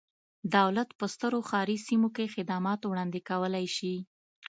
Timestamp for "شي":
3.75-3.95